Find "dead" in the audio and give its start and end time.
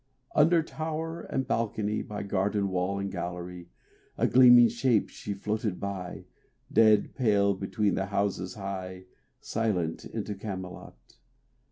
6.73-7.13